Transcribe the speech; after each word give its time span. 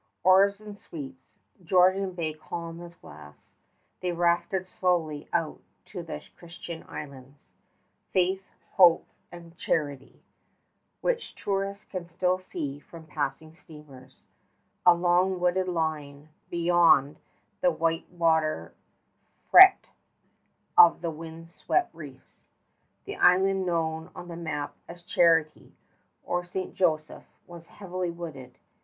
Oars 0.23 0.59
and 0.59 0.75
sweeps, 0.75 1.21
Georgian 1.63 2.13
Bay 2.13 2.33
calm 2.33 2.81
as 2.81 2.95
glass, 2.95 3.55
they 3.99 4.11
rafted 4.11 4.67
slowly 4.67 5.29
out 5.31 5.61
to 5.85 6.01
the 6.01 6.19
Christian 6.39 6.83
Islands, 6.89 7.37
Faith, 8.11 8.43
Hope, 8.71 9.05
and 9.31 9.55
Charity, 9.59 10.23
which 11.01 11.35
tourists 11.35 11.85
can 11.85 12.07
still 12.07 12.39
see 12.39 12.79
from 12.79 13.05
passing 13.05 13.53
steamers, 13.55 14.23
a 14.87 14.95
long 14.95 15.39
wooded 15.39 15.67
line 15.67 16.29
beyond 16.49 17.17
the 17.61 17.69
white 17.69 18.09
water 18.09 18.73
fret 19.51 19.85
of 20.75 21.01
the 21.01 21.11
wind 21.11 21.51
swept 21.51 21.93
reefs. 21.93 22.39
The 23.05 23.17
island 23.17 23.67
known 23.67 24.09
on 24.15 24.29
the 24.29 24.35
map 24.35 24.75
as 24.87 25.03
Charity, 25.03 25.75
or 26.23 26.43
St. 26.43 26.73
Joseph, 26.73 27.27
was 27.45 27.67
heavily 27.67 28.09
wooded. 28.09 28.57